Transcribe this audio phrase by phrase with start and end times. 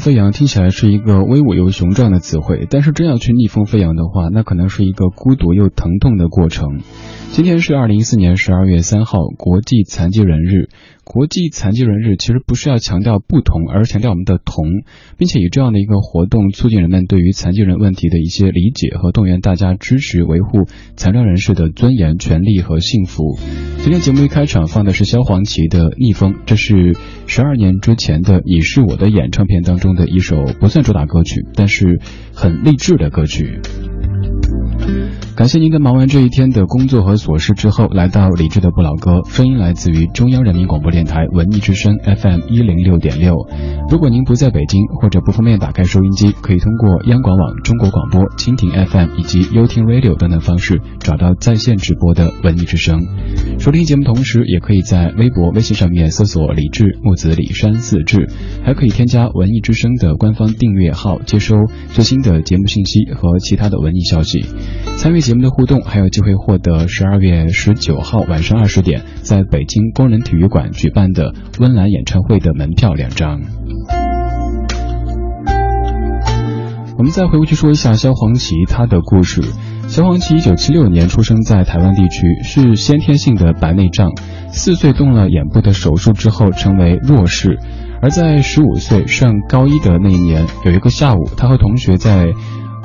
[0.00, 6.80] 飞扬听起来是一个威武又雄壮的词汇，但是真要去逆风飞扬的话，那可能是一个孤独又疼痛的过程。
[7.32, 10.68] 今天是二零一四年十二月三号，国际残疾人日。
[11.04, 14.66] 国际残疾人日其实不是要强调不同，而是强调我们的同，
[15.16, 20.66] 并且以这样的一个活动促进人们对于残疾人问题的一些理解和动员大家支持维护
[20.96, 23.38] 残障人士的尊严、权利和幸福。
[23.78, 26.96] 今天节目一开场放的是萧煌奇的《逆风》，这是
[27.26, 32.00] 十二年之前的《你是我的眼》唱片当中的一首不算主打歌曲，但是
[32.34, 33.60] 很励志的歌曲。
[35.36, 43.34] 感谢您在忙完这一天的工作和琐事之后，来到理智的不老歌，声音来自于中央人民广播电台文艺之声 FM 一零六点六。
[43.88, 53.00] 如果您不在北京或者不方便打开收音机，可以通过央广网、中国广播、蜻蜓 FM 以及优听 Radio 等等方式找到在线直播的文艺之声。
[53.58, 58.28] 收听节目同时，也可以在微博、微信上面搜索“李志木子李山四志”，
[58.62, 61.54] 还可以添加文艺之声的官方订阅号，接收
[61.92, 64.44] 最新的节目信息和其他的文艺消息。
[64.96, 73.40] 参与节目的互动，还有机会获得十二月十九号晚上二十点在北京工人体育馆举办的温岚演唱会的门票两张。
[76.98, 79.40] 我们再回过去说一下萧煌奇他的故事。
[79.88, 84.12] 萧煌奇一九七六年出生在台湾地区，是先天性的白内障，
[84.52, 87.58] 四岁动了眼部的手术之后成为弱视，
[88.02, 92.34] 而在十五岁上高一的那一年，有一个下午，他和同学在。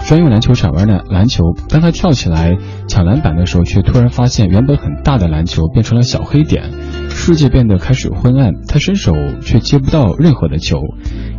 [0.06, 2.56] 专用篮球场玩的篮球，当他跳起来
[2.88, 6.72] 抢篮板的时候，却突然发现原本很大的篮球变成了小黑点，
[7.10, 8.54] 世界变得开始昏暗。
[8.68, 10.78] 他伸手却接不到任何的球，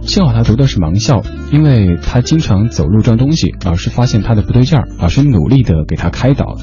[0.03, 1.23] 幸好他读的是盲校，
[1.53, 6.57] 因为他经常走路撞东西，老师发现他的不对劲儿，老师努力的给他开导。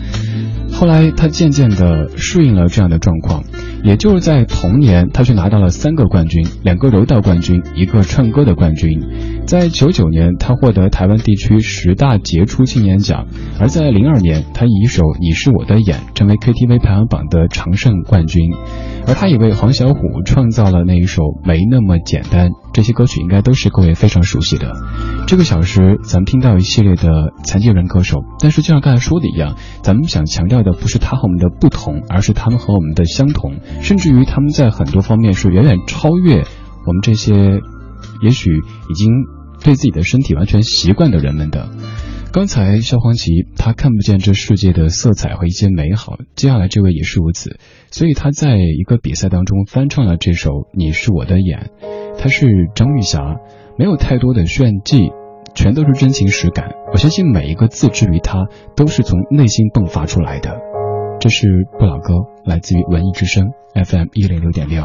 [0.73, 3.43] 后来他渐渐的适应了这样的状况，
[3.83, 9.01] 也就是在同年，他却拿到了三个冠军，两个柔道冠军，一个唱歌的冠军。
[9.45, 13.25] 在九九年，他获得台湾地区十大杰出青年奖；
[13.59, 18.53] 而在零二年，他以一首《你是我的眼》成为 KTV 排行榜的常胜冠军。
[19.05, 22.49] 而他也为黄小琥创造了那一首《没那么简单》。
[22.73, 24.73] 这些歌曲应该都是各位非常熟悉的。
[25.27, 36.43] 这个小时，咱们听到一系列的残疾人歌手，但是就像刚才说的一样，咱们想强调的不是他和我们的不同，而是他们和我们的相同，甚至于他们在很多方面是远远超越
[36.85, 37.61] 我们这些。
[38.21, 38.51] 也许
[38.89, 39.11] 已经
[39.63, 41.69] 对自己的身体完全习惯的人们的。
[42.31, 47.59] 刚才萧煌奇他看不见这世界的色彩和一些美好，接下来这位也是如此，
[47.91, 51.71] 所以他在一个比赛当中翻唱了这首《你是我的眼》，
[52.17, 53.37] 他是张玉霞，
[53.77, 55.11] 没有太多的炫技，
[55.53, 56.71] 全都是真情实感。
[56.91, 60.59] 我相信每一个字之于他都是从内心迸发出来的。
[61.19, 61.47] 这是
[61.79, 64.83] 不老歌，来自于文艺之声 FM 一零六点六。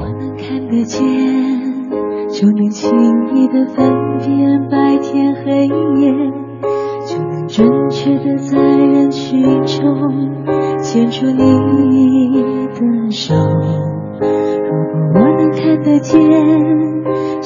[2.30, 2.90] 就能轻
[3.34, 6.12] 易的分辨白天黑夜，
[7.06, 9.82] 就能准确的在人群中
[10.78, 12.42] 牵出你
[12.74, 13.34] 的手。
[13.34, 16.20] 如果我能看得见，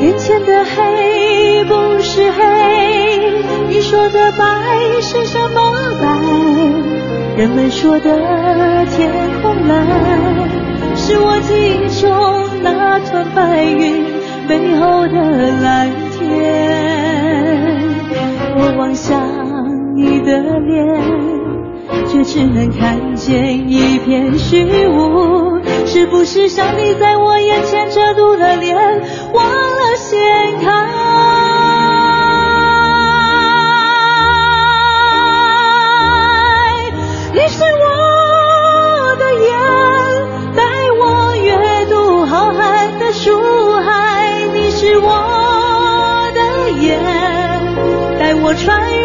[0.00, 2.40] 眼前的黑不是黑，
[3.68, 4.44] 你说的白
[5.00, 5.60] 是什么
[6.00, 6.06] 白？
[7.36, 9.10] 人们说的天
[9.42, 9.86] 空蓝，
[10.96, 12.10] 是我记忆中
[12.62, 14.04] 那团白云。
[14.48, 15.20] 背后的
[15.60, 16.26] 蓝天，
[18.56, 19.20] 我望向
[19.94, 21.02] 你的脸，
[22.06, 25.57] 却只能看见一片虚无。
[25.88, 28.76] 是不是上帝在我眼前遮住了脸，
[29.32, 30.20] 忘了掀
[30.60, 30.68] 开？
[37.32, 39.56] 你是我的眼，
[40.54, 40.62] 带
[41.00, 44.44] 我阅读浩瀚的书海。
[44.52, 47.00] 你是我的眼，
[48.18, 48.97] 带我穿越。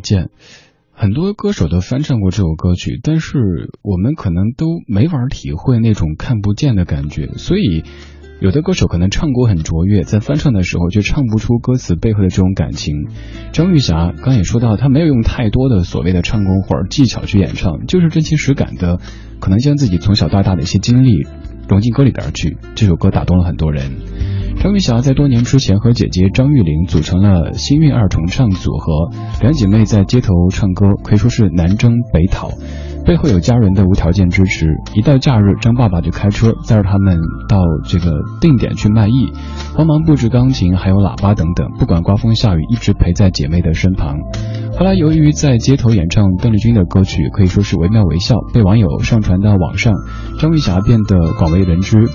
[0.00, 0.30] 见，
[0.92, 7.28] 很多歌手都翻唱过这首歌曲，但是我们可能都没法体会那种看不见的感觉。
[7.36, 7.84] 所以，
[8.40, 13.08] 有的歌手可能唱过很卓越，在翻唱的时候却唱不出歌词背后的这种感情。
[13.52, 18.98] 张玉霞刚也说到，她没有用太多的所谓的唱功或者技巧去演唱，就是真情实感的，
[19.40, 21.26] 可能将自己从小到大的一些经历。”
[21.68, 22.56] 融进歌里边去。
[22.74, 23.92] 这首歌打动了很多人。
[24.60, 32.50] 张玉霞在多年之前和姐姐张玉玲组成了幸运二重唱组合，两姐妹在街头唱歌，可以说是南征北讨。
[33.06, 37.56] 背后有家人的无条件支持，一到假日，张爸爸就开车载着他们到
[37.88, 38.12] 这个
[38.42, 39.32] 定点去卖艺，
[39.74, 44.18] 帮忙布置钢琴，还有喇叭等等，不管刮风下雨，一直陪在姐妹的身旁。
[44.78, 49.94] 后来由于在街头演唱邓丽君的歌曲，可以说是惟妙惟肖，被网友上传到网上，
[50.38, 52.10] 张玉霞变得广为人知。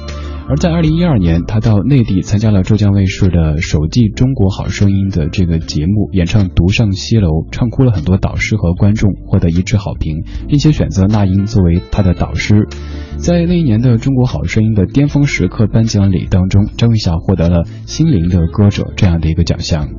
[0.48, 12.68] 而在二零一二年，他到内地参加了浙江卫视的首季《中国好声音》的这个节目，演唱《独上西楼》，唱哭了很多导师和观众，获得一致好评，并且选择那英作为他的导师。
[13.18, 19.90] 在那一年的《中国好声音》的巅峰时刻颁奖礼当中，张玉霞获得了“心灵的歌者”这样的一个奖项。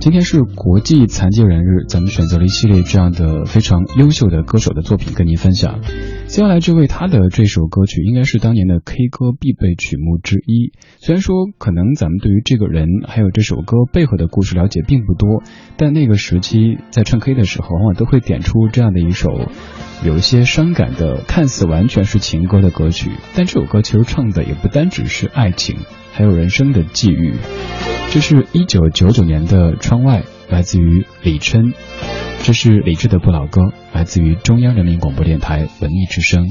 [0.00, 5.82] 今天是国际残疾人日，咱们选择了一系列这样的非常优秀的歌手的作品跟您分享。
[6.26, 10.72] 接下来这位他的这首歌曲应该是当年的 K 歌必备曲目之一。
[10.96, 15.42] 虽然说可能咱们对于这个人还有这首歌背后的故事了解并不多，
[15.76, 19.28] 但那个时期在唱 K 的时候，往往都会点出这样的一首
[20.02, 23.10] 有一些伤感的，看似完全是情歌的歌曲。
[23.36, 25.76] 但这首歌其实唱的也不单只是爱情，
[26.14, 27.34] 还有人生的际遇。
[28.12, 31.72] 这是一九九九年的《窗外》，来自于李琛。
[32.42, 33.60] 这是李志的不老歌，
[33.92, 36.48] 来自于中央人民广播电台文艺之声。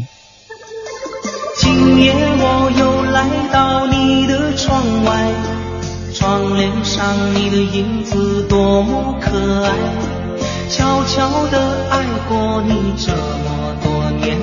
[1.58, 5.34] 今夜我又来到你的窗外，
[6.14, 9.76] 窗帘上你的影子多么可爱，
[10.70, 14.38] 悄悄的爱过你这么多年，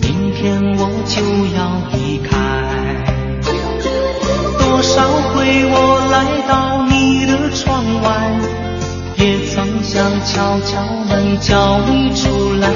[0.00, 1.20] 明天我就
[1.54, 2.16] 要离
[9.94, 12.68] 想敲敲门叫你出来，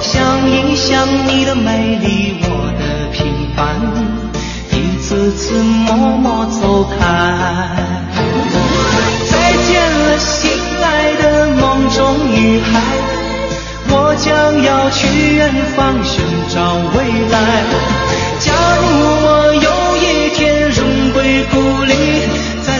[0.00, 3.74] 想一想你的美丽，我的平凡，
[4.70, 6.94] 一次次默默走开。
[9.28, 11.98] 再见了，心爱的梦中
[12.30, 12.80] 女孩，
[13.88, 17.64] 我将要去远方寻找未来。
[18.38, 18.86] 假如
[19.26, 21.92] 我有一天荣归故里，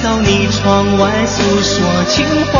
[0.02, 2.59] 到你窗外诉说情怀。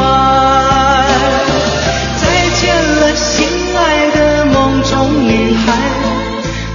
[2.17, 2.25] 再
[2.61, 5.73] 见了，心爱的梦中女孩，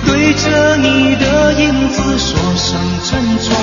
[0.05, 3.55] 对着你的影子说声珍重。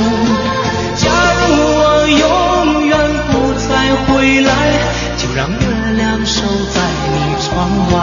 [0.97, 2.97] 假如我永远
[3.31, 4.51] 不再回来，
[5.17, 5.57] 就让月
[5.97, 6.43] 亮守
[6.73, 6.81] 在
[7.13, 7.51] 你窗
[7.91, 7.97] 外。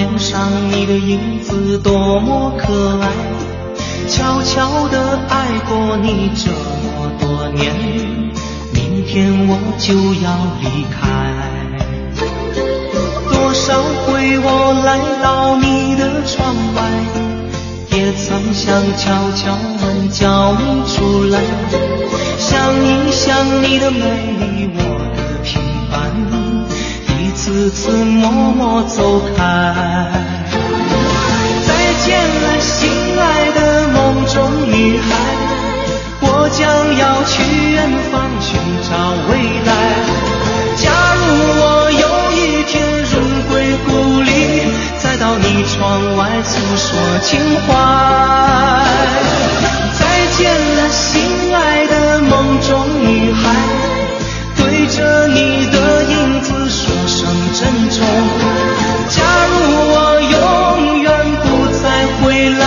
[0.00, 3.08] 窗帘上你的影子多么可爱，
[4.08, 7.74] 悄悄地爱过你这么多年，
[8.72, 9.92] 明天我就
[10.24, 10.98] 要离开。
[13.30, 16.80] 多少回我来到你的窗外，
[17.94, 21.42] 也曾想敲敲门叫你出来，
[22.38, 24.00] 想一想你的美
[24.38, 24.69] 丽，
[27.50, 29.42] 次次默默走开。
[31.66, 31.74] 再
[32.06, 32.88] 见了，心
[33.18, 35.08] 爱的梦中女孩，
[36.20, 36.62] 我将
[36.96, 37.42] 要去
[37.72, 38.54] 远方寻
[38.88, 38.94] 找
[39.28, 39.34] 未
[39.66, 39.70] 来。
[40.76, 41.26] 假如
[41.58, 43.18] 我有一天荣
[43.50, 43.90] 归故
[44.22, 44.30] 里，
[45.02, 46.86] 再到你窗外诉说
[47.24, 47.30] 情
[47.66, 47.66] 怀。
[49.98, 50.00] 再
[50.38, 53.42] 见了，心爱的梦中女孩，
[57.52, 57.98] 珍重。
[59.08, 59.54] 假如
[59.92, 61.10] 我永远
[61.42, 61.84] 不再
[62.20, 62.62] 回来，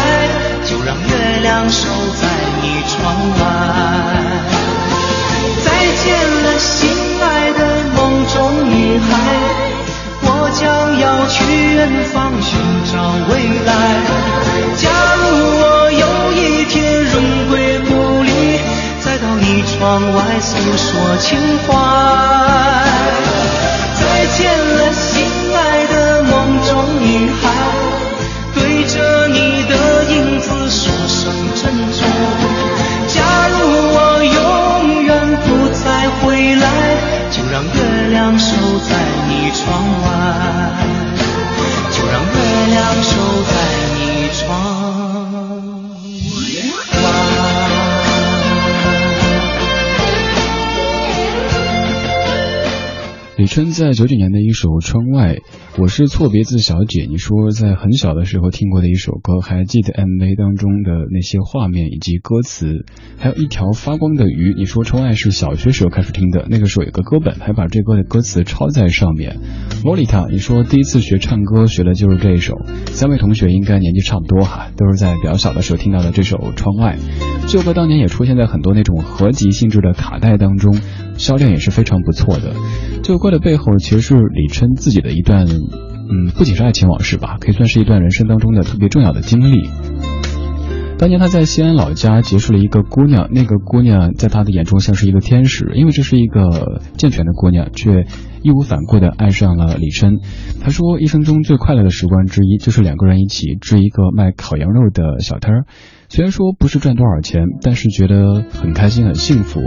[0.66, 1.12] 就让月
[1.42, 1.88] 亮守
[2.20, 2.28] 在
[2.62, 2.94] 你窗
[3.40, 3.42] 外。
[5.64, 5.68] 再
[6.04, 6.06] 见
[6.44, 6.72] 了，心
[7.22, 7.24] 爱
[7.54, 7.60] 的
[7.96, 8.36] 梦中
[8.70, 9.08] 女孩，
[10.22, 10.62] 我将
[11.00, 11.36] 要去
[11.76, 11.80] 远
[12.12, 12.52] 方寻
[12.92, 12.94] 找
[13.30, 13.32] 未
[13.66, 13.70] 来。
[14.76, 15.24] 假如
[15.62, 17.14] 我有一天荣
[17.50, 17.92] 归故
[18.24, 18.30] 里，
[19.00, 21.72] 再到你窗外诉说情怀。
[53.74, 55.36] 在九九年的一首《窗外》，
[55.82, 57.08] 我是错别字小姐。
[57.10, 62.86] 你说在很小的时候听过的一首歌，还记得 MV 当中的那些画面以及歌词，
[63.18, 64.54] 还有一条发光的鱼。
[64.56, 69.40] 你说《窗外》是小学时候开始听的，那个时候有个歌本，还把这歌的歌词抄在上面。
[69.84, 72.54] 洛丽塔，你说第一次学唱歌学的就是这一首。
[72.92, 76.98] 三位同学应该年纪差不多哈，都是在比较小的时候听到的这首《窗外》。
[77.48, 80.78] 这首歌当年也出现在很多那种合集性质的卡带当中，
[81.18, 82.54] 销量也是非常不错的。
[83.04, 89.70] 这首歌的背后其实是李琛自己的一段，嗯，不仅是爱情往事吧，可以算是一段人生当中的特别重要的经历。
[91.00, 98.06] 当年他在西安老家结识了一个姑娘，那个姑娘在他的眼中像是一个天使，因为这是一个健全的姑娘，却
[98.42, 100.20] 义无反顾地爱上了李琛。
[100.62, 105.66] 他说，一生中最快乐的时光之一就是两个人一起支一个卖烤羊肉的小摊儿。
[106.08, 109.60] 虽然说不是赚多少钱，但是觉得很开心很幸福。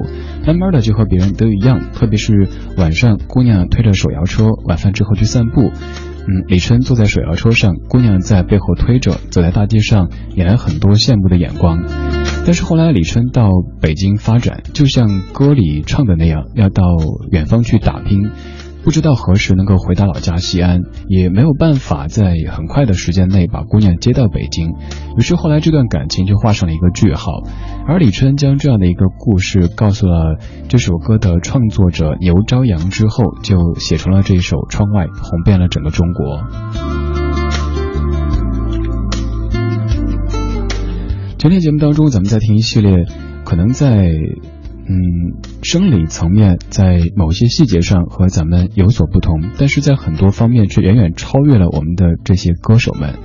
[0.46, 5.72] 慢慢的就和别人都一样，特别是晚上，姑娘推着手摇车，晚饭之后去散步。
[6.28, 11.84] 嗯，李春坐在手摇车上，姑娘在背后推着，走在大街上，引来很多羡慕的眼光。
[12.44, 13.50] 但是后来李春到
[13.80, 16.82] 北京发展，就像歌里唱的那样，要到
[17.32, 18.30] 远方去打拼。
[18.86, 24.68] 不知道何时能够回到老家西安，也没有办法在很快的时间内把姑娘接到北京，
[25.18, 27.42] 于是后来这段感情就画上了一个句号。
[27.88, 30.38] 而李春将这样的一个故事告诉了
[30.68, 36.44] 这首歌的创作者牛朝阳之后，就写成了这一首《窗外》，红遍了整个中国。
[41.38, 43.04] 今天节目当中，咱们在听一系列，
[43.44, 44.12] 可能在。
[44.88, 53.18] 嗯，生理层面在某些细节上和咱们有所不同，但是在很多方面却远远超越了我们的这些歌手们。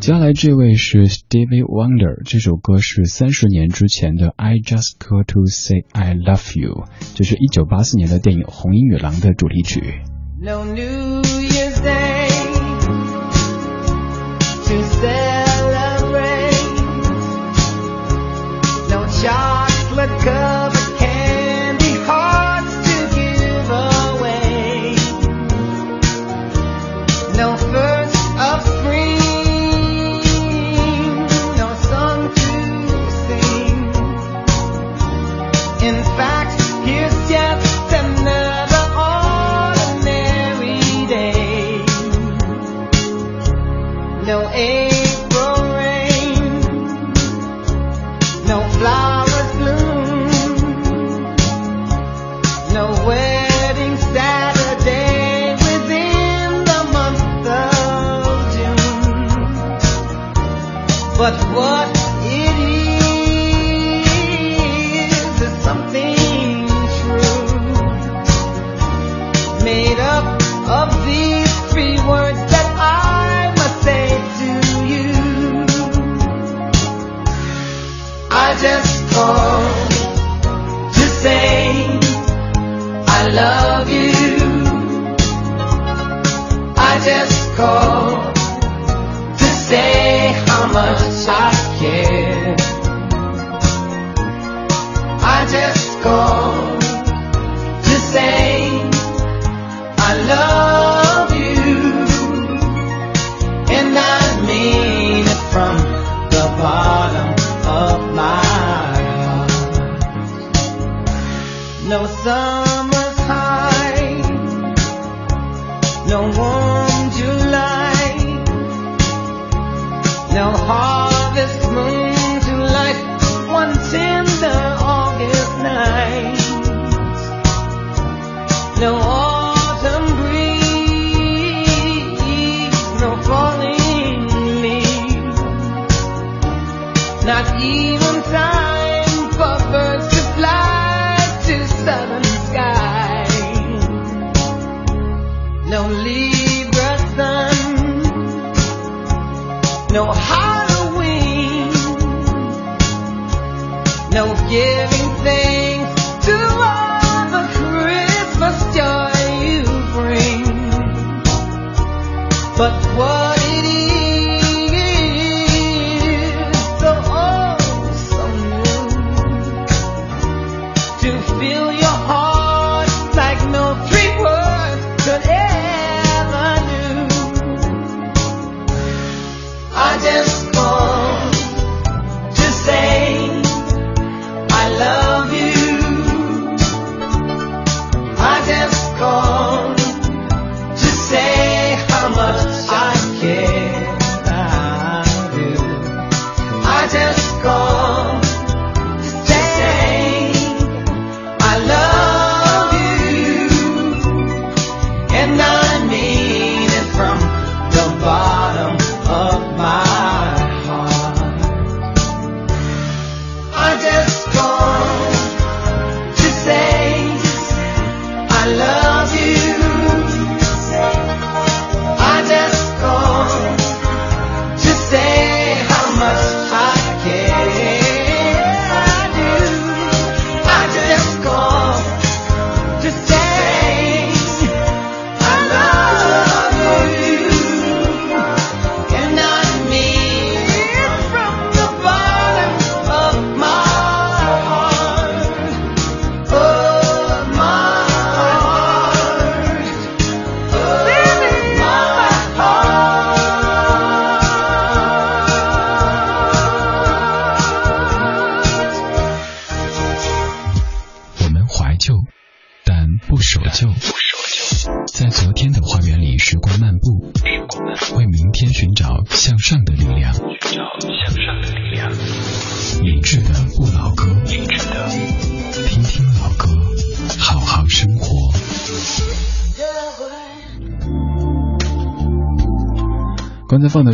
[0.00, 6.84] 接下来这位是 Stevie Wonder，这首歌是三十年之前的《I Just Call to Say I Love You》，
[7.16, 10.02] 就是一九八四年的电影《红衣女郎》的主题曲。
[10.40, 12.28] No New Year's Day.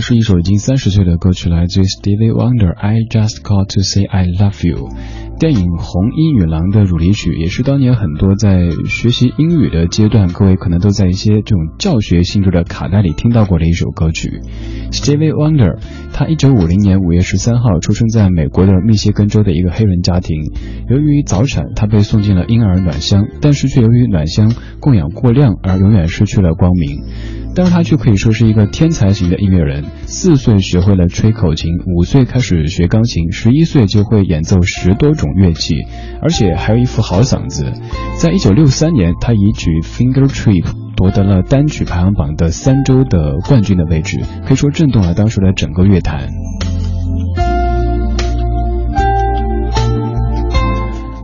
[0.07, 4.89] 是一首已经三十岁的歌曲，来自于 Stevie Wonder，《I Just Called to Say I Love You》。
[5.39, 14.43] 电影《红衣女郎》的主题曲，也是当年很多在学习英语的阶段，各位可能都在一些这种教学性质的卡带里听到过的一首歌曲。
[14.91, 15.79] Stevie Wonder，
[16.13, 20.53] 他一九五零年五月十三号出生在美国的密歇根州的一个黑人家庭。
[20.91, 27.05] 由于早产，他被送进了婴儿暖箱，但是却由于暖箱供氧过量而永远失去了光明。
[27.55, 29.85] 但是他却可以说是一个天才型的音乐人。
[30.07, 35.75] 四岁学会了吹口琴，五岁开始学钢琴，十一岁就会演奏十多种乐器，
[36.21, 37.73] 而且还有一副好嗓子。
[38.19, 40.63] 在一九六三年，他以曲《Finger Trip》
[40.97, 46.29] 夺得了单曲排行榜的三周的冠军的位置，可以说震动了当时的整个乐坛。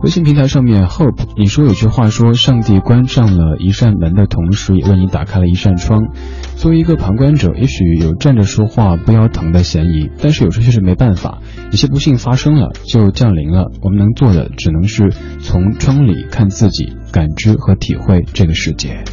[0.03, 6.07] 微信平台上面，Hope，你说有句话说，上帝关上了一扇门的同时，也为你打开了一扇窗。
[6.55, 19.03] 作为一个旁观者，也许有站着说话不腰疼的嫌疑，但是有时却是没办法，有些不幸发生了就降临了，我们能做的只能是从窗里看自己，感知和体会这个世界。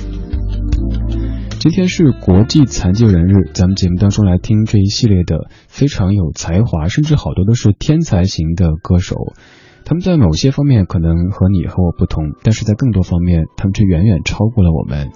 [1.59, 9.35] 今天是国际残疾人日，咱们节目当中来听这一系列的非常有才华，甚至好多都是天才型的歌手。
[9.89, 15.13] 他们在某些方面可能和你和我不同，但是在更多方面，他们却远远超过了我们。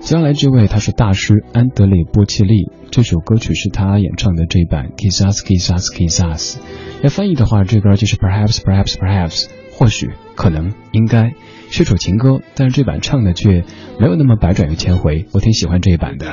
[0.00, 6.58] 接下来这位他是大师安德烈波切利，这首歌曲是他演唱的这一版 Kiss Us Kiss Us Kiss Us。
[7.00, 11.34] 要翻译的话，这歌就是 Perhaps Perhaps Perhaps，或许可能应该
[11.70, 13.62] 是首情歌，但是这版唱的却
[14.00, 16.26] 没有那么百转又千回，我挺喜欢这一版的。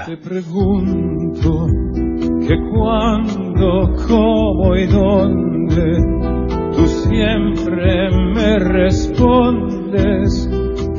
[6.76, 10.50] Tú siempre me respondes,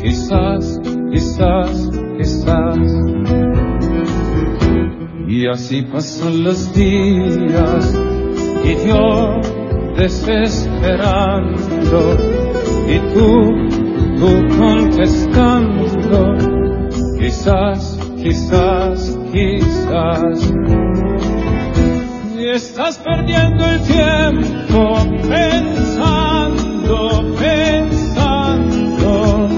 [0.02, 0.80] quizás,
[1.12, 2.78] quizás, quizás.
[5.28, 8.00] Y así pasan los días
[8.64, 9.40] y yo
[9.96, 11.56] desesperando
[12.88, 13.52] y tú,
[14.18, 16.36] tú contestando
[17.18, 20.52] quizás, quizás, quizás.
[22.56, 24.96] Estás perdiendo el tiempo
[25.28, 26.96] pensando,
[27.38, 29.48] pensando,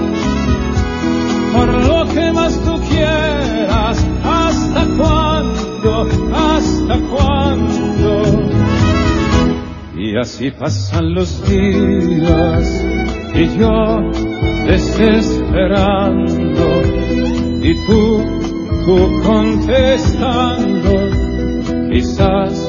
[1.53, 8.21] por lo que más tú quieras, hasta cuándo, hasta cuándo.
[9.95, 12.85] Y así pasan los días
[13.33, 14.01] y yo
[14.67, 16.67] desesperando
[17.61, 18.25] y tú,
[18.83, 20.91] tú contestando,
[21.89, 22.68] quizás,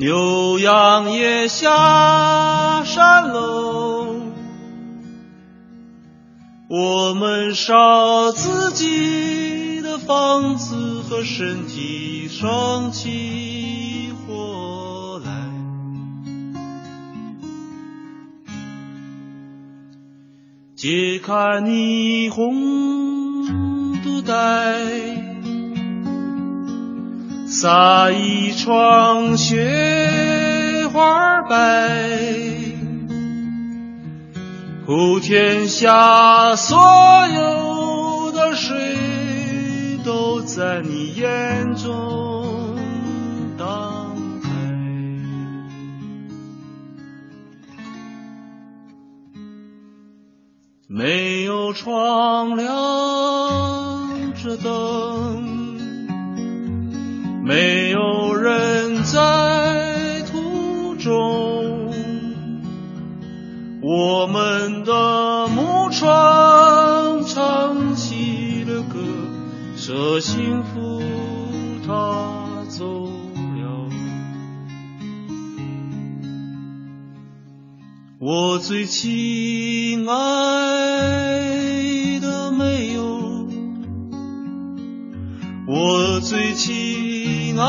[0.00, 4.06] 牛羊也下山喽，
[6.70, 15.30] 我们烧自己的房子和身体，生起火来。
[20.76, 25.29] 解开霓虹肚带，
[27.52, 31.90] 撒一床雪花白，
[34.86, 36.78] 普天下所
[37.26, 38.78] 有的水
[40.04, 42.76] 都在你眼中
[43.58, 44.48] 荡开。
[50.86, 52.68] 没有窗亮
[54.34, 55.49] 着灯，
[57.50, 61.90] 没有人在途中，
[63.82, 69.00] 我们的木船唱起了歌，
[69.76, 71.02] 这幸福
[71.84, 73.90] 它走了。
[78.20, 80.20] 我最亲爱
[82.20, 83.48] 的没有，
[85.66, 87.64] 我最亲亲爱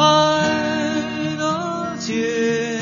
[1.37, 2.79] 的姐，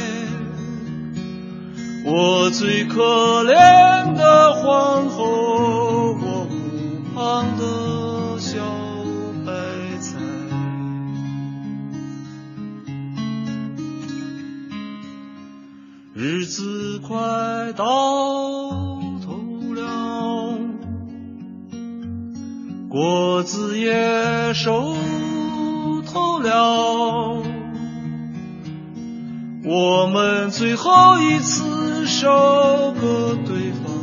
[2.06, 6.56] 我最可怜的皇后，我湖
[7.14, 8.60] 旁的小
[9.46, 9.52] 白
[10.00, 10.16] 菜。
[16.14, 17.84] 日子快到
[19.26, 19.44] 头
[19.76, 20.58] 了，
[22.88, 24.96] 果子也熟
[26.12, 27.44] 透了，
[29.64, 33.94] 我们最后一次收割对方，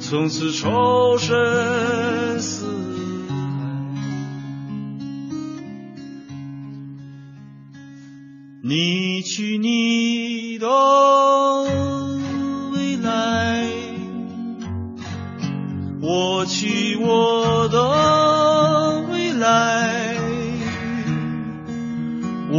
[0.00, 2.64] 从此仇深似
[3.28, 3.34] 海。
[8.62, 10.66] 你去你的
[12.72, 13.68] 未来，
[16.00, 17.43] 我去我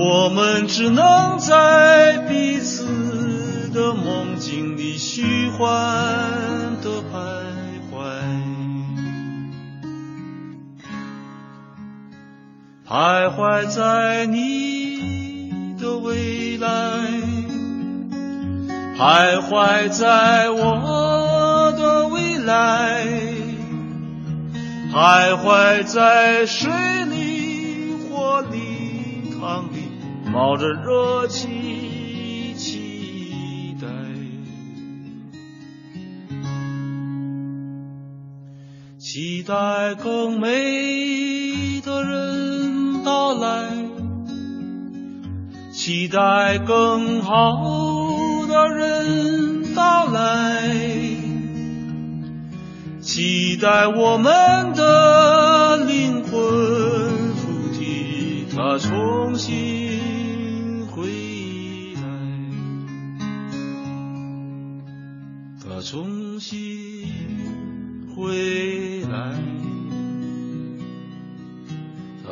[0.08, 2.86] 我们只能在彼此
[3.74, 5.68] 的梦境里虚幻
[6.84, 7.42] 的徘
[7.90, 7.96] 徊。
[12.88, 16.68] 徘徊在你的未来，
[19.00, 23.08] 徘徊在我的未来，
[24.94, 26.70] 徘徊在水
[30.36, 33.88] 冒着热气期待。
[39.00, 43.70] 期待更美的人到来，
[45.72, 50.70] 期待更好的人到来，
[53.00, 56.15] 期待我们的灵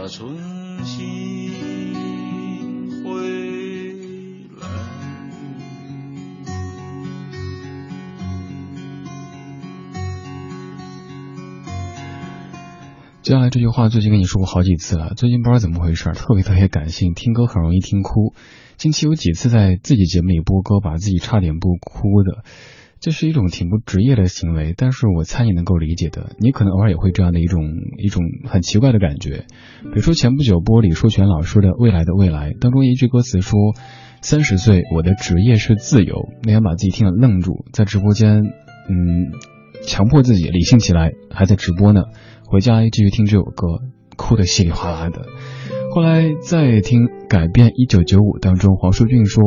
[0.08, 0.36] 重
[0.84, 1.52] 新
[3.04, 3.12] 回
[4.60, 4.68] 来。
[13.22, 18.34] 接下来这句话最近跟你说过好几次了，最近不知道怎么回事，特别特别感性，听歌很容易听哭。
[18.76, 22.44] 近期有几次在自己节目里播歌，把自己差点不哭的，
[23.04, 26.38] 这是一种挺不职业的行为，但是我猜你能够理解的。
[26.40, 27.60] 你可能偶尔也会这样的一种
[27.98, 29.44] 一种很奇怪的感觉。
[29.82, 33.60] 比如说前不久播李树全老师的《未来的未来》当中一句歌词说
[34.24, 39.34] ：“三十岁，我的职业是自由。”那天把自己听了愣住，在直播间，嗯，
[39.86, 42.04] 强迫自己理性起来，还在直播呢。
[42.48, 43.68] 回家继续听这首歌，
[44.16, 45.26] 哭得稀里哗啦的。
[45.94, 49.44] 后来在听《改变一九九五》当中，黄舒骏说：“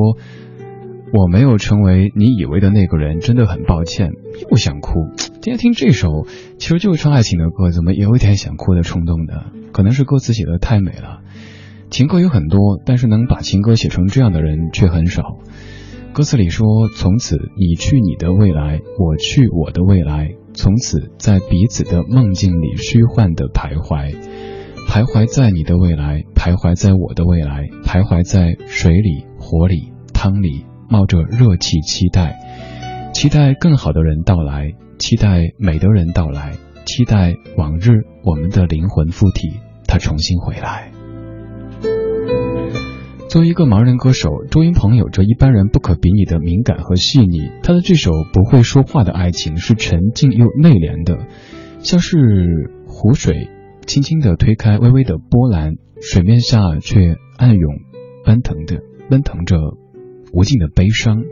[1.13, 4.13] 我没有成为你以为的那个人，真的很抱歉。”
[4.51, 5.11] 又想哭。
[5.17, 6.27] 今天听这首，
[6.59, 9.47] 其实就是唱爱情的歌，怎么也有一点想哭的冲动的？
[9.73, 11.21] 可能是歌词写的太美了。
[11.91, 15.39] 情歌有很多，但是能把情歌写成这样的人却很少。
[16.13, 24.15] 歌词里说：“从此你去你的未来，我去我的未来。”从此在彼此的梦境里虚幻的徘徊，
[24.89, 32.39] 徘徊在你的未来，徘徊在我的未来，徘徊在水里、火里、汤里，冒着热气，期待，
[33.13, 40.91] 期待更好的人到来，期待美的人到来，期待往日我们的灵魂附体，他重新回来。
[43.29, 47.51] 作为一个盲人歌手，周云鹏有着一般人不可比拟的敏感和细腻。
[47.63, 51.27] 他的这首不会说话的爱情是沉静又内敛的，
[51.81, 53.49] 像是湖水
[53.85, 57.75] 轻轻地推开微微的波澜，水面下却暗涌
[58.25, 58.79] 奔腾的
[59.11, 59.57] 奔腾着
[60.33, 61.23] 无尽的悲伤。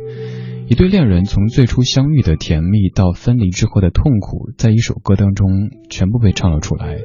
[0.67, 6.97] 一对恋人从最初相遇的甜蜜到分离之后的痛苦，在一首歌当中全部被唱了出来。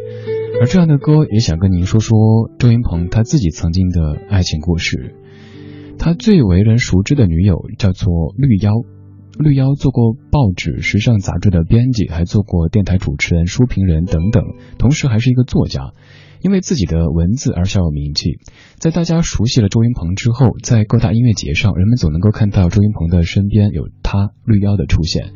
[0.61, 2.17] 而这样的歌也想跟您说说
[2.57, 5.15] 周云鹏他自己曾经的爱情故事。
[5.97, 8.71] 他最为人熟知的女友叫做绿妖，
[9.37, 14.45] 绿妖做过报纸、时尚杂志的编辑，还做过电台主持人、书评人等等，
[14.77, 15.91] 同时还是一个作家。
[16.41, 18.39] 因为自己的文字而小有名气，
[18.77, 25.33] 在大家熟悉了周云鹏之后，在各大音乐节上，人们总能够看到周云鹏的身边有他绿妖的出现。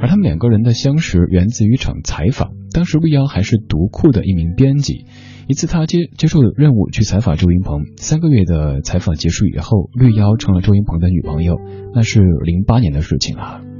[0.00, 5.06] 而他们两个人的相识源自于一场采访，当时绿妖还是读库的一名编辑。
[5.48, 11.56] 一次他接接受任务去采访周云鹏，三个月的采访结束以后，绿妖成了周云鹏的女朋友，
[11.94, 13.71] 那是零八年的事情了。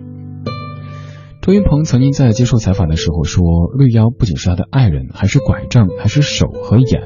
[1.43, 3.43] 周云鹏曾经在接受采访的时候说，
[3.77, 7.03] 绿妖不仅是他的爱人，还是拐杖，还是手和眼。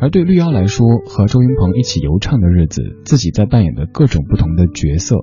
[0.00, 5.18] 而对绿妖来说，和周云鹏一起游唱的日子，自己在扮演的各种不同的角色，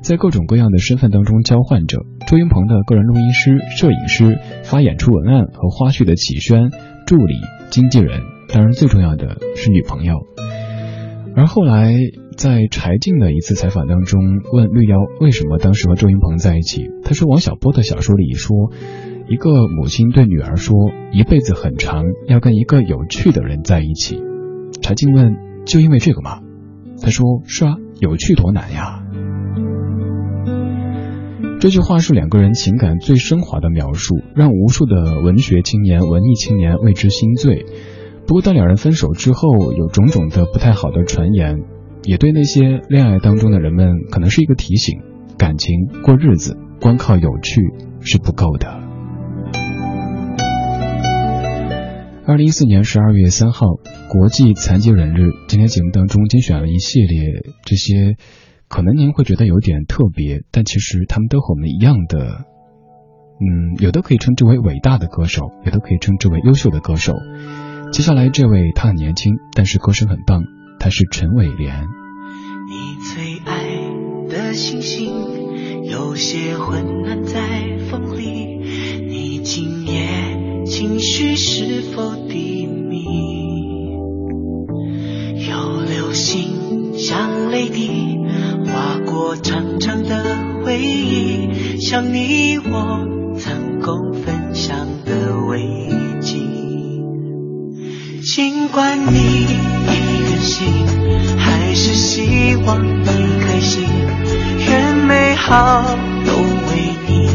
[0.00, 1.98] 在各种各样的身份当中交换着。
[2.26, 6.70] 周云鹏的个人录音师、摄影师、发演出文案和花絮的启轩、
[7.06, 7.34] 助理、
[7.68, 10.14] 经纪人，当然最重要的是女朋友。
[11.36, 11.92] 而后来。
[12.36, 14.20] 在柴静的一次采访当中，
[14.52, 16.86] 问绿妖为什么当时和周云鹏在一起。
[17.04, 18.70] 他说王小波的小说里说，
[19.28, 20.74] 一个母亲对女儿说，
[21.12, 24.22] 一辈子很长，要跟一个有趣的人在一起。
[24.80, 26.40] 柴静问，就因为这个吗？
[27.02, 29.02] 他说是啊，有趣多难呀。
[31.60, 37.66] 这句话是两个人情感最升华的描述，让无数的文学青年、文艺青年为之心醉。
[38.26, 41.58] 不过当两人分手之后，有种种的不太好的传言。
[42.04, 45.00] 也对那些恋爱当中的人们，可能是一个提醒：
[45.38, 47.60] 感情过日子，光靠有趣
[48.00, 48.80] 是不够的。
[52.26, 53.66] 二零一四年十二月三号，
[54.08, 55.30] 国际残疾人日。
[55.48, 58.14] 今天节目当中精选了一系列这些，
[58.68, 62.44] 可能您会觉得有点特别，但其实他们都和我们一样的，
[63.40, 67.14] 嗯，有的可以称之为伟大的歌手，有的可以称之为优秀的歌手。
[67.92, 70.44] 接下来这位，他很年轻，但是歌声很棒。
[70.82, 71.88] 他是陈伟廉。
[72.66, 73.68] 你最爱
[74.30, 75.12] 的星星，
[75.84, 78.62] 有些昏暗在风里。
[79.06, 83.04] 你今夜情绪是否低迷？
[85.50, 88.16] 有流星像泪滴，
[88.64, 95.60] 划过长长的回忆，像你我曾共分享的危
[96.22, 96.40] 机。
[98.22, 99.99] 尽管你。
[100.40, 100.86] 心
[101.38, 103.06] 还是希望你
[103.40, 103.86] 开心，
[104.68, 105.82] 愿美好
[106.26, 106.32] 都
[106.68, 107.28] 为你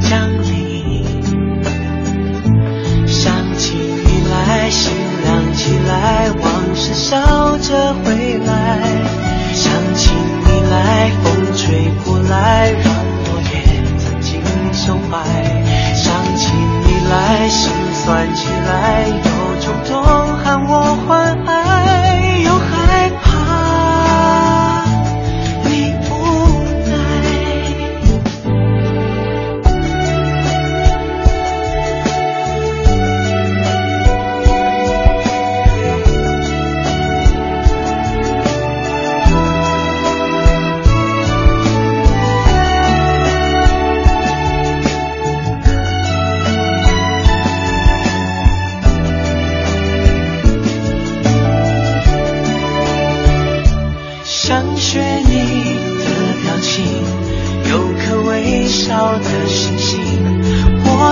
[0.00, 1.04] 降临。
[3.06, 4.92] 想起你来，心
[5.24, 8.78] 亮起来，往事笑着回来。
[9.52, 10.10] 想起
[10.44, 12.94] 你来，风吹过来，让
[13.24, 13.56] 我也
[13.98, 14.40] 曾经
[14.72, 15.14] 胸怀。
[15.94, 16.52] 想起
[16.86, 17.70] 你来，心
[18.04, 20.02] 酸起来，有种痛
[20.38, 21.67] 喊我欢爱。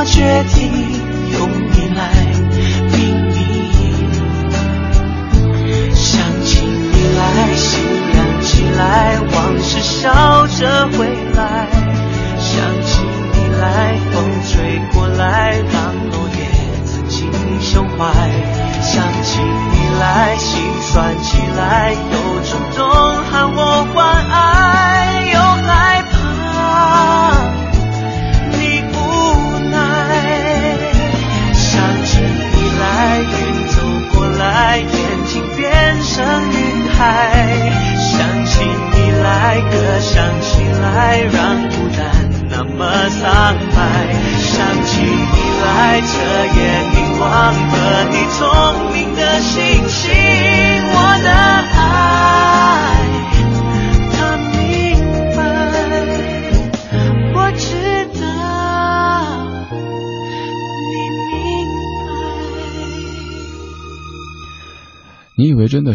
[0.07, 0.23] 决
[0.55, 0.76] 定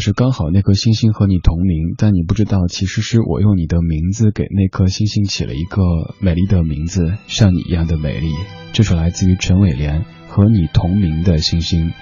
[0.01, 5.81] 是刚好那颗星星和你同名，但你不知道，其实是我用你的名字给那颗星星起了一个
[6.19, 8.33] 美丽的名字，像你一样的美丽。
[8.73, 11.93] 这首来自于陈伟廉和你同名的星星。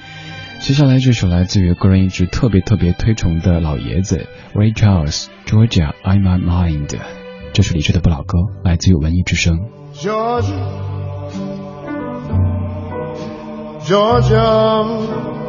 [0.60, 6.98] 接下来这首来自于个人一直特别特别推崇的老爷子 Ray Charles，Georgia I'm My Mind。
[7.54, 9.58] 这是李志的不老歌，来自于文艺之声。
[9.94, 10.54] Georgia,
[13.82, 15.49] Georgia,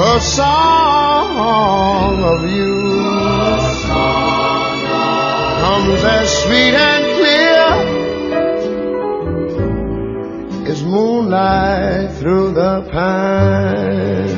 [0.00, 2.78] a song of you
[5.58, 7.66] comes as sweet and clear
[10.70, 14.28] as moonlight through the pines.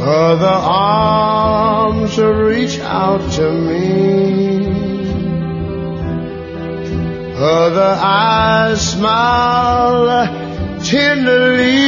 [0.00, 4.23] Other arms reach out to me.
[7.44, 10.26] Other eyes smile
[10.82, 11.84] tenderly.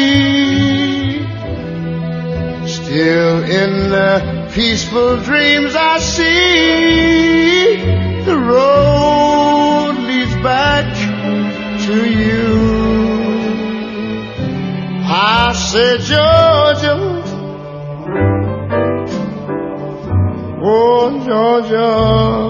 [2.69, 7.77] Still in the peaceful dreams I see,
[8.27, 10.95] the road leads back
[11.87, 12.67] to you.
[15.09, 16.97] I said, Georgia.
[20.63, 22.46] Oh, Georgia,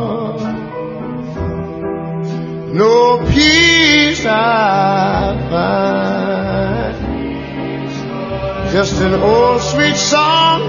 [8.77, 10.61] Just an old sweet song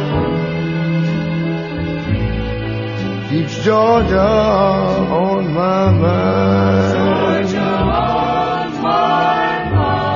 [3.29, 7.49] keeps Georgia on my mind.
[7.49, 10.07] Georgia on my mind.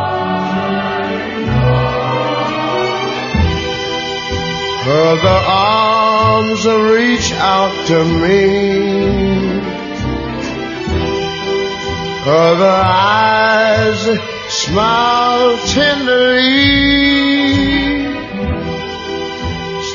[4.87, 6.65] Other arms
[6.95, 8.45] reach out to me.
[12.25, 14.01] Other eyes
[14.47, 17.40] smile tenderly.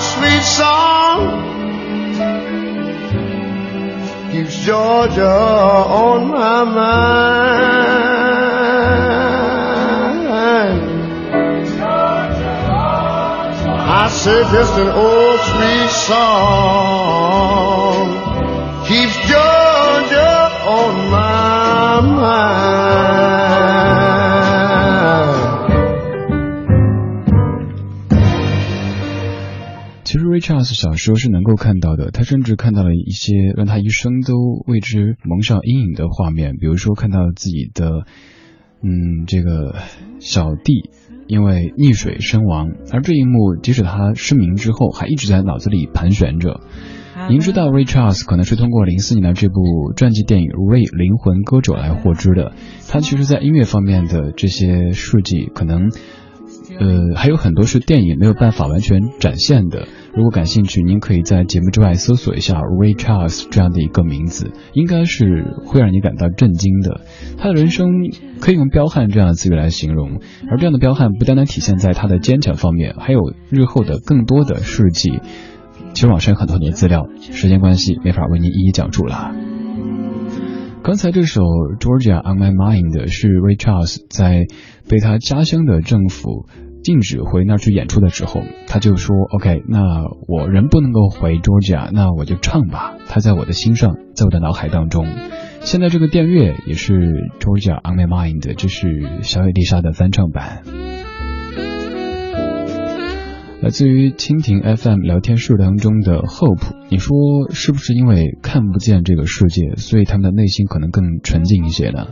[0.00, 1.56] sweet song
[4.30, 8.06] keeps Georgia on my mind.
[13.88, 17.85] I say just an old sweet song
[30.46, 34.32] Charles 小时候是能够看到的，他甚至看到了一些让他一生都
[34.68, 38.06] 为之蒙上阴影的画面，比如说看到自己的，
[38.80, 39.74] 嗯，这个
[40.20, 40.88] 小弟
[41.26, 46.60] 因为溺水身亡，而这一幕即使他失明之后，还一直在脑子里盘旋着。
[47.28, 49.54] 您知道 Ray Charles 可能是通过零四年的这部
[49.96, 52.52] 传记电影《Ray 灵魂歌者》来获知的。
[52.88, 55.90] 他其实，在音乐方面的这些事迹，可能，
[56.78, 59.88] 呃，还有很多是电影没有办法完全展现的。
[60.14, 67.00] 如果感兴趣，您可以在节目之外搜索一下 Ray Charles 这样的一个名字，应该是会让你感到震惊的。
[67.38, 67.88] 他的人生
[68.40, 70.20] 可以用彪悍这样的词语来形容，
[70.50, 73.20] 而这样的彪悍不单单体现在他的坚强方面，还有
[73.50, 75.20] 日后的更多的事迹。
[75.94, 79.34] 其实网上有很多很多资料，时间关系没法为您一一讲述了。
[80.82, 81.42] 刚才这首
[81.80, 84.46] 《Georgia on My Mind》是 Ray Charles 在
[84.88, 86.46] 被他家乡的政府
[86.86, 92.94] 禁止回那儿去演出的时候，他就说：“OK，那我人不能够回 Georgia，那我就唱吧。
[93.08, 95.04] 他在我的心上，在我的脑海当中。
[95.62, 96.92] 现在这个电乐也是
[97.40, 100.62] 《Georgia on My Mind》，这是小野丽莎的翻唱版。”
[103.62, 112.06] 来自于蜻蜓 FM 聊天室当中的 Hope，你说是不是因为看不见这个世界，所以他们的内心可能更纯净一些呢？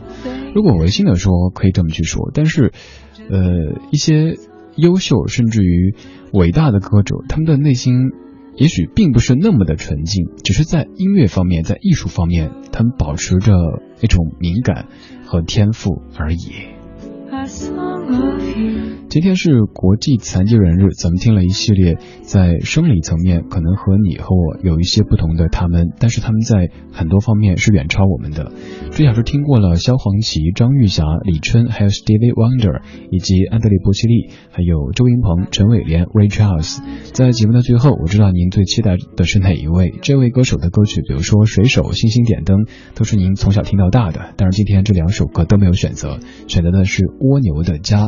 [0.53, 2.29] 如果违心的说，可以这么去说。
[2.33, 2.73] 但是，
[3.29, 4.33] 呃，一些
[4.75, 5.95] 优秀甚至于
[6.33, 8.11] 伟大的歌者，他们的内心
[8.55, 13.53] 也许并不是那么的纯净，只是在音乐方面，在艺术方面，他们保持着
[14.01, 14.87] 那种敏感
[15.25, 17.94] 和天赋而已。
[19.15, 28.51] 今天是国际残疾人日，咱们听了一系列在生理层面可能和你和我有一些不同的他们，但是他们在很多方面是远超我们的。
[28.91, 36.79] 这小时听过了萧煌奇、张玉霞、李春，还有 Stevie Wonder，以及安德里·波西利，还有周云鹏、陈伟廉、Ray Charles。
[37.13, 39.93] 在节目的最后，我知道您最期待的是哪一位？
[40.01, 42.63] 这位歌手的歌曲，比如说《水手》《星星点灯》，
[42.95, 44.33] 都是您从小听到大的。
[44.35, 48.07] 但是今天这两首歌都没有选择，选择的是《蜗牛的家》。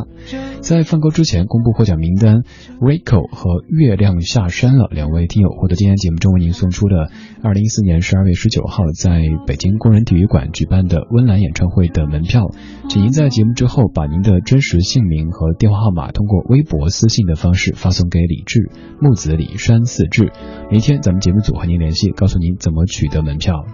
[0.60, 2.42] 在放歌之前公布获奖名单
[2.80, 7.10] ，Rico 和月亮下山了两位听友获得今天节目中为您送出的
[7.42, 12.50] 二零一四年十二月十九号在北京工人体育馆举办的温岚演唱会的门票，
[12.88, 18.70] 请您在节目之后把您的真实姓名和电话号码通过微博私信的方式发送给李志
[19.00, 20.32] 木子李山四志，
[20.70, 23.64] 明天咱们节目组和您联系，告诉您怎么取得门票。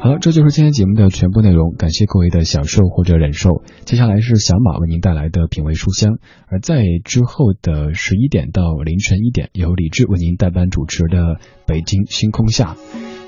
[0.00, 1.74] 好了，这就是今天节目的全部内容。
[1.76, 3.62] 感谢各位的享受或者忍受。
[3.84, 11.18] 接下来是小马为您带来的品味书香，而在之后的十一点到凌晨一点，由李志为您代班主持的
[11.66, 12.76] 《北京星空下》。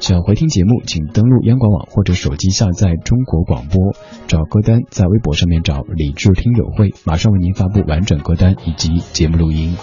[0.01, 3.93] 想回听节目，请登录央广网或者手机下载中国广播，
[4.29, 9.75] 找歌单，在微博上面找李志听友会，马上为您发布完整歌单以及节目录音。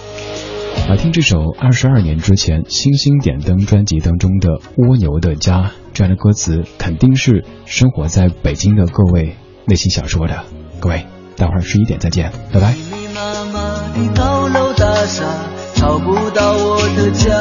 [0.88, 5.64] 来听这首二十二年之前《星星点灯》专辑当中的《蜗牛的家》，
[5.98, 9.36] 这样的歌词肯定是生活在北京的各位
[9.66, 10.44] 内心想说的。
[10.80, 12.74] 各位，待会儿十一点再见，拜拜。
[12.74, 15.24] 密密麻麻的高楼大厦，
[15.74, 17.32] 找不到我的家。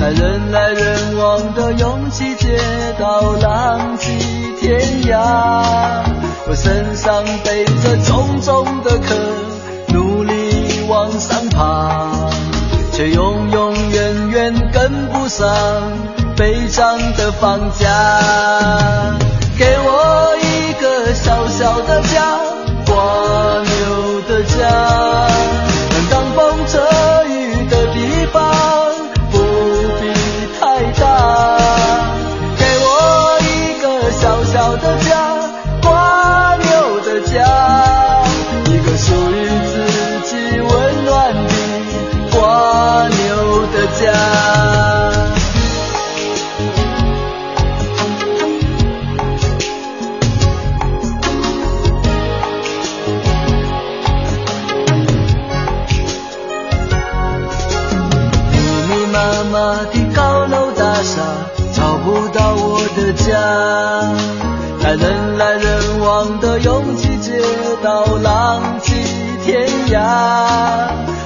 [0.00, 2.58] 在人来人往的拥挤街
[2.98, 4.08] 道，浪迹
[4.58, 6.02] 天涯。
[6.48, 9.14] 我身上背着重重的壳，
[9.92, 10.32] 努力
[10.88, 12.30] 往上爬，
[12.90, 15.46] 却永永远远跟不上
[16.36, 17.88] 悲伤的房价。
[19.58, 20.31] 给我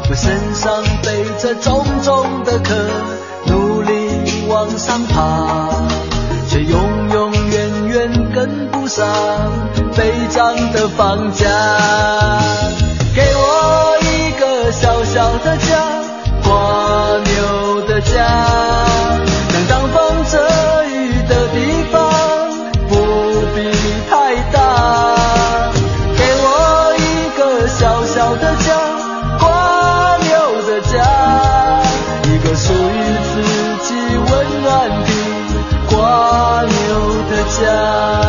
[0.09, 2.75] 我身上背着重重的壳，
[3.47, 5.69] 努力往上爬，
[6.49, 9.07] 却永永远远跟不上
[9.93, 11.47] 飞涨的房价。
[13.15, 16.07] 给我一个小小的家。
[16.49, 18.76] 蜗牛的家，
[37.49, 38.26] 家。